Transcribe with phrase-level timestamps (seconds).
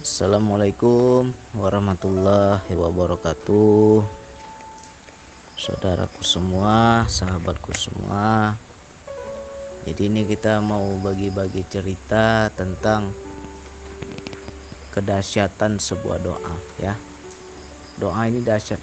[0.00, 4.00] Assalamualaikum warahmatullahi wabarakatuh.
[5.60, 8.56] Saudaraku semua, sahabatku semua.
[9.84, 13.12] Jadi ini kita mau bagi-bagi cerita tentang
[14.88, 16.96] Kedahsyatan sebuah doa ya.
[18.00, 18.80] Doa ini dahsyat.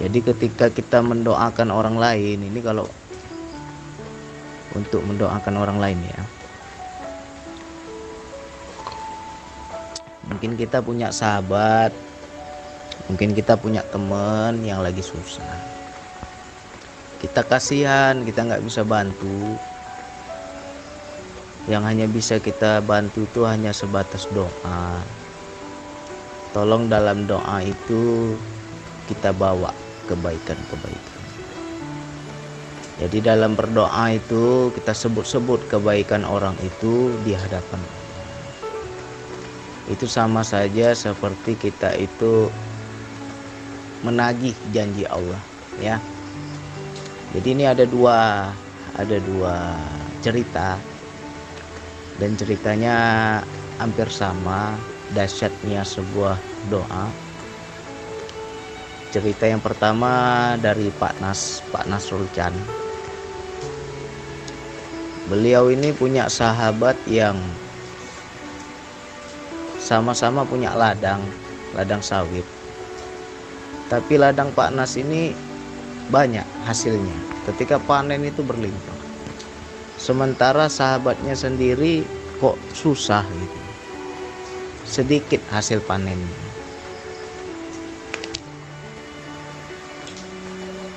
[0.00, 2.88] Jadi ketika kita mendoakan orang lain Ini kalau
[4.76, 6.20] untuk mendoakan orang lain ya
[10.46, 11.90] mungkin kita punya sahabat.
[13.10, 15.58] Mungkin kita punya teman yang lagi susah.
[17.18, 19.58] Kita kasihan kita nggak bisa bantu.
[21.66, 25.02] Yang hanya bisa kita bantu itu hanya sebatas doa.
[26.54, 28.38] Tolong dalam doa itu
[29.10, 29.74] kita bawa
[30.06, 31.22] kebaikan-kebaikan.
[33.02, 38.05] Jadi dalam berdoa itu kita sebut-sebut kebaikan orang itu di hadapan
[39.86, 42.50] itu sama saja seperti kita itu
[44.02, 45.38] menagih janji Allah
[45.78, 46.02] ya.
[47.34, 48.50] Jadi ini ada dua
[48.96, 49.76] ada dua
[50.22, 50.78] cerita.
[52.16, 52.96] Dan ceritanya
[53.76, 54.72] hampir sama
[55.12, 56.40] dahsyatnya sebuah
[56.72, 57.12] doa.
[59.12, 62.56] Cerita yang pertama dari Pak Nas Pak Nasrul Chan
[65.26, 67.34] beliau ini punya sahabat yang
[69.86, 71.22] sama-sama punya ladang
[71.78, 72.42] ladang sawit.
[73.86, 75.30] Tapi ladang Pak Nas ini
[76.10, 77.14] banyak hasilnya
[77.46, 78.98] ketika panen itu berlimpah.
[79.94, 82.02] Sementara sahabatnya sendiri
[82.42, 83.60] kok susah gitu.
[84.82, 86.42] Sedikit hasil panennya.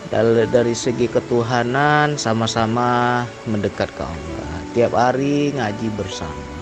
[0.09, 4.53] Dari segi ketuhanan sama-sama mendekat ke Allah.
[4.73, 6.58] Tiap hari ngaji bersama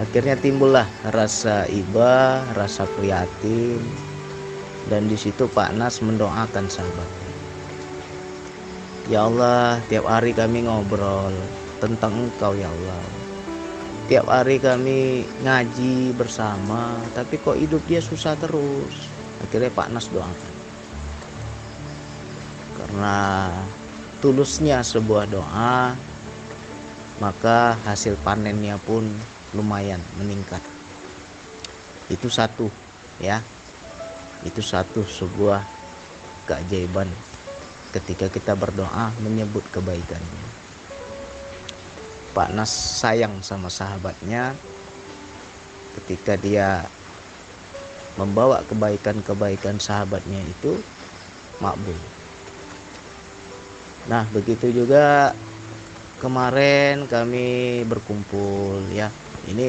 [0.00, 3.80] akhirnya timbullah rasa iba rasa prihatin.
[4.84, 7.24] Dan di situ Pak Nas mendoakan sahabatnya
[9.08, 11.32] ya Allah tiap hari kami ngobrol
[11.80, 13.04] tentang engkau ya Allah.
[14.04, 19.08] Tiap hari kami ngaji bersama tapi kok hidup dia susah terus?
[19.40, 20.54] Akhirnya Pak Nas doakan.
[22.80, 23.18] Karena
[24.20, 25.96] tulusnya sebuah doa
[27.22, 29.06] maka hasil panennya pun
[29.54, 30.60] lumayan meningkat.
[32.10, 32.68] Itu satu
[33.22, 33.40] ya.
[34.44, 35.64] Itu satu sebuah
[36.44, 37.08] keajaiban
[37.96, 40.44] ketika kita berdoa menyebut kebaikannya.
[42.34, 42.68] Pak Nas
[43.00, 44.52] sayang sama sahabatnya.
[45.94, 46.82] Ketika dia
[48.18, 50.74] membawa kebaikan-kebaikan sahabatnya itu
[51.62, 51.94] makbul.
[54.10, 55.32] Nah begitu juga
[56.18, 59.08] kemarin kami berkumpul ya
[59.44, 59.68] ini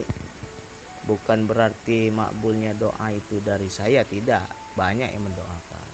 [1.05, 4.47] bukan berarti makbulnya doa itu dari saya tidak.
[4.75, 5.87] Banyak yang mendoakan.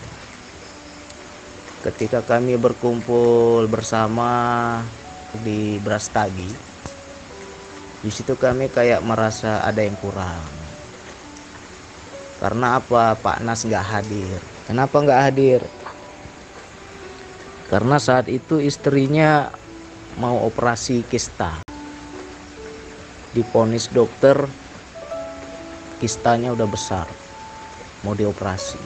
[1.86, 4.82] Ketika kami berkumpul bersama
[5.46, 6.50] di Brastagi
[8.02, 10.42] di situ kami kayak merasa ada yang kurang.
[12.42, 13.14] Karena apa?
[13.14, 14.42] Pak Nas nggak hadir.
[14.66, 15.62] Kenapa nggak hadir?
[17.70, 19.54] Karena saat itu istrinya
[20.18, 21.71] mau operasi kista
[23.32, 24.36] diponis dokter
[26.04, 27.08] kistanya udah besar
[28.02, 28.82] mau dioperasi.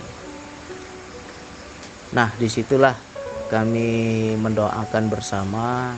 [2.14, 2.96] Nah di situlah
[3.48, 5.96] kami mendoakan bersama.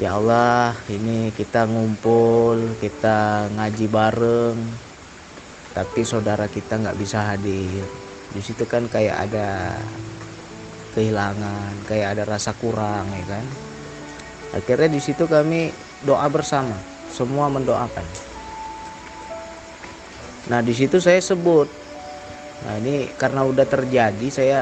[0.00, 4.58] Ya Allah ini kita ngumpul kita ngaji bareng
[5.76, 7.84] tapi saudara kita nggak bisa hadir.
[8.32, 9.76] Di situ kan kayak ada
[10.96, 13.46] kehilangan kayak ada rasa kurang ya kan?
[14.56, 15.70] Akhirnya di situ kami
[16.04, 16.76] doa bersama.
[17.10, 18.06] Semua mendoakan.
[20.48, 21.68] Nah di situ saya sebut.
[22.64, 24.58] Nah ini karena udah terjadi saya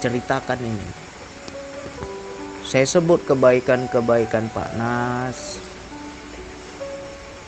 [0.00, 0.88] ceritakan ini.
[2.64, 5.60] Saya sebut kebaikan-kebaikan Pak Nas.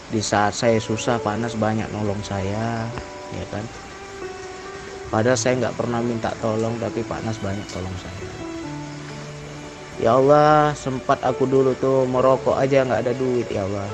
[0.06, 2.86] Di saat saya susah Pak Nas banyak nolong saya
[3.34, 3.64] ya kan?
[5.10, 8.45] Padahal saya nggak pernah minta tolong tapi Pak Nas banyak tolong saya
[9.96, 13.88] Ya Allah sempat aku dulu tuh merokok aja nggak ada duit ya Allah.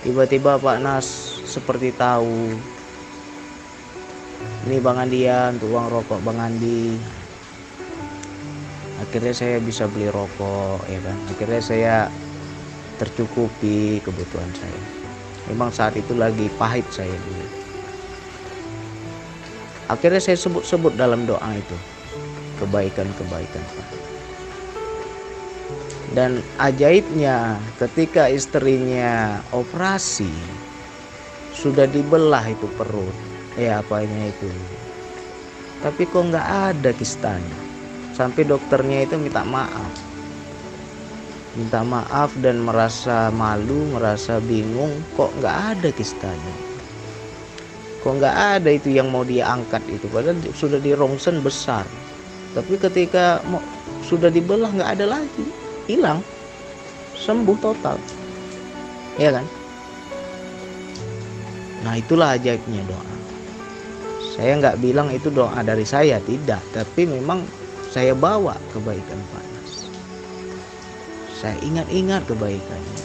[0.00, 1.06] Tiba-tiba Pak Nas
[1.44, 2.56] seperti tahu
[4.64, 6.96] ini Bang Andian tuh uang rokok Bang Andi.
[9.00, 11.16] Akhirnya saya bisa beli rokok ya kan?
[11.28, 11.94] Akhirnya saya
[12.96, 14.80] tercukupi kebutuhan saya.
[15.52, 17.60] Memang saat itu lagi pahit saya dulu
[19.90, 21.74] akhirnya saya sebut-sebut dalam doa itu
[22.62, 23.99] kebaikan-kebaikan Pak
[26.10, 30.30] dan ajaibnya ketika istrinya operasi
[31.54, 33.14] sudah dibelah itu perut.
[33.58, 34.50] Ya apanya itu?
[35.82, 37.58] Tapi kok nggak ada kistanya?
[38.14, 39.92] Sampai dokternya itu minta maaf.
[41.54, 46.54] Minta maaf dan merasa malu merasa bingung kok nggak ada kistanya?
[48.00, 50.08] Kok nggak ada itu yang mau dia angkat itu?
[50.08, 51.84] Padahal sudah di rongsen besar.
[52.50, 53.62] Tapi ketika mau,
[54.02, 56.20] sudah dibelah nggak ada lagi hilang.
[57.18, 57.98] Sembuh total.
[59.18, 59.46] Ya kan?
[61.84, 63.14] Nah itulah ajaibnya doa.
[64.36, 66.62] Saya nggak bilang itu doa dari saya tidak.
[66.72, 67.44] Tapi memang
[67.90, 69.90] saya bawa kebaikan panas.
[71.36, 73.04] Saya ingat-ingat kebaikannya.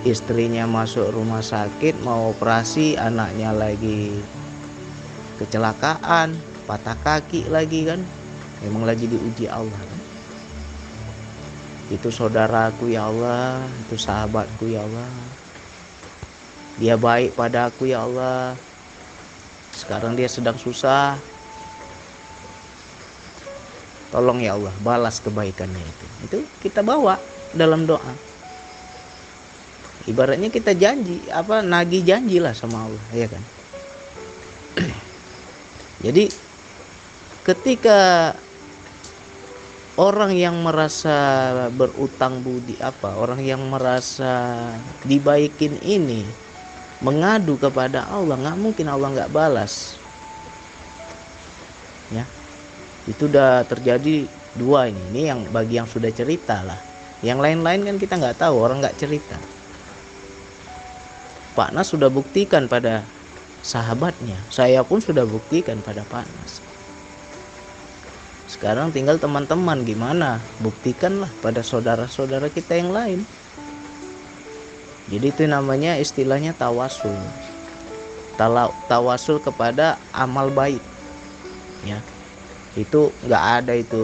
[0.00, 4.16] Istrinya masuk rumah sakit mau operasi anaknya lagi
[5.36, 8.00] kecelakaan patah kaki lagi kan.
[8.64, 10.00] Memang lagi diuji Allah kan?
[11.90, 13.66] Itu saudaraku ya Allah.
[13.86, 15.10] Itu sahabatku ya Allah.
[16.78, 18.54] Dia baik padaku ya Allah.
[19.74, 21.18] Sekarang dia sedang susah.
[24.14, 26.06] Tolong ya Allah balas kebaikannya itu.
[26.30, 27.18] Itu kita bawa
[27.54, 28.14] dalam doa.
[30.06, 33.42] Ibaratnya kita janji apa nagih janji lah sama Allah ya kan?
[36.06, 36.24] Jadi
[37.44, 38.32] ketika
[39.96, 41.16] orang yang merasa
[41.74, 43.16] berutang budi apa?
[43.16, 44.70] Orang yang merasa
[45.06, 46.22] dibaikin ini
[47.00, 49.96] mengadu kepada Allah nggak mungkin Allah nggak balas.
[52.12, 52.26] Ya.
[53.08, 56.78] Itu udah terjadi dua ini ini yang bagi yang sudah cerita lah.
[57.24, 59.40] Yang lain-lain kan kita nggak tahu orang nggak cerita.
[61.56, 63.02] Pak Nas sudah buktikan pada
[63.60, 66.64] sahabatnya saya pun sudah buktikan pada Pak Nas
[68.50, 70.42] sekarang tinggal teman-teman gimana?
[70.58, 73.22] Buktikanlah pada saudara-saudara kita yang lain.
[75.06, 77.14] Jadi itu namanya istilahnya tawasul.
[78.90, 80.82] Tawasul kepada amal baik.
[81.86, 82.02] Ya.
[82.74, 84.02] Itu nggak ada itu.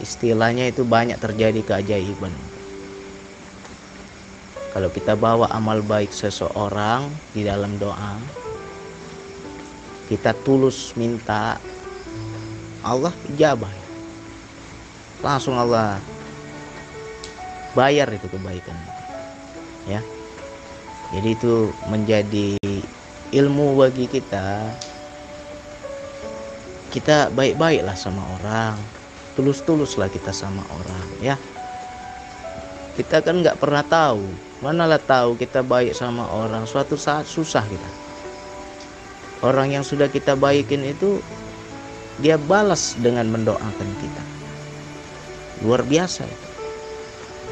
[0.00, 2.32] Istilahnya itu banyak terjadi keajaiban.
[4.72, 8.16] Kalau kita bawa amal baik seseorang di dalam doa
[10.12, 11.56] kita tulus minta
[12.82, 13.70] Allah ijabah.
[15.22, 16.02] Langsung Allah
[17.78, 18.74] bayar itu kebaikan.
[19.86, 20.02] Ya.
[21.14, 22.58] Jadi itu menjadi
[23.30, 24.74] ilmu bagi kita.
[26.90, 28.76] Kita baik-baiklah sama orang.
[29.32, 31.40] Tulus-tuluslah kita sama orang ya.
[32.98, 34.20] Kita kan nggak pernah tahu.
[34.60, 36.68] Manalah tahu kita baik sama orang.
[36.68, 37.90] Suatu saat susah kita.
[39.42, 41.18] Orang yang sudah kita baikin itu
[42.20, 44.24] dia balas dengan mendoakan kita.
[45.64, 46.48] Luar biasa itu.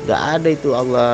[0.05, 1.13] Nggak ada itu Allah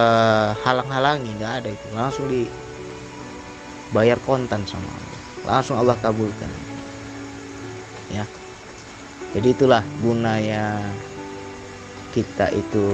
[0.63, 1.87] halang-halangi nggak ada itu.
[1.95, 5.21] Langsung dibayar kontan sama Allah.
[5.47, 6.51] Langsung Allah kabulkan.
[8.11, 8.27] Ya.
[9.35, 10.81] Jadi itulah gunanya
[12.17, 12.87] kita itu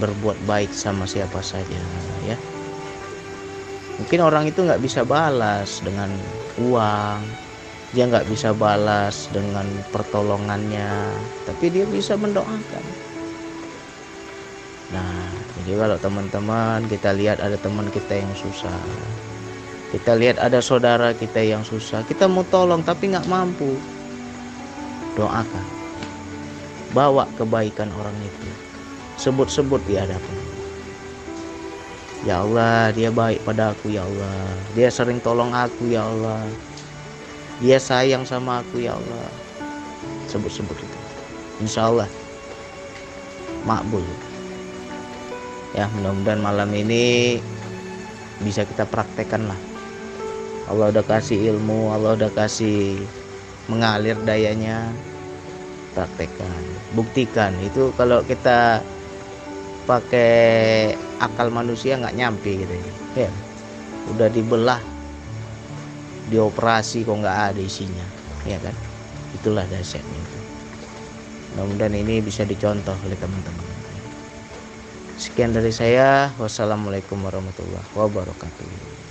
[0.00, 1.78] berbuat baik sama siapa saja
[2.24, 2.34] ya.
[4.00, 6.08] Mungkin orang itu nggak bisa balas dengan
[6.56, 7.20] uang
[7.90, 11.10] dia nggak bisa balas dengan pertolongannya
[11.46, 13.10] tapi dia bisa mendoakan
[14.90, 15.30] Nah,
[15.62, 18.74] jadi kalau teman-teman kita lihat ada teman kita yang susah,
[19.94, 23.78] kita lihat ada saudara kita yang susah, kita mau tolong tapi nggak mampu,
[25.14, 25.66] doakan,
[26.90, 28.50] bawa kebaikan orang itu,
[29.14, 30.38] sebut-sebut di hadapan.
[32.26, 34.44] Ya Allah, dia baik pada aku ya Allah.
[34.76, 36.44] Dia sering tolong aku ya Allah.
[37.60, 39.28] Dia sayang sama aku ya Allah.
[40.32, 40.98] Sebut-sebut itu.
[41.60, 42.08] Insya Allah
[43.68, 44.04] makbul.
[45.76, 47.38] Ya mudah-mudahan malam ini
[48.40, 49.60] bisa kita praktekkan lah.
[50.72, 52.96] Allah udah kasih ilmu Allah udah kasih
[53.68, 54.88] mengalir dayanya.
[55.92, 56.48] Praktekkan
[56.94, 57.52] buktikan.
[57.60, 58.80] Itu kalau kita
[59.84, 62.74] pakai akal manusia nggak nyampe gitu.
[63.18, 63.30] Ya
[64.14, 64.80] udah dibelah
[66.30, 68.06] dioperasi kok nggak ada isinya
[68.46, 68.72] ya kan
[69.34, 70.38] itulah dasarnya itu
[71.52, 73.70] mudah-mudahan ini bisa dicontoh oleh teman-teman
[75.20, 76.32] Sekian dari saya.
[76.40, 79.09] Wassalamualaikum warahmatullahi wabarakatuh.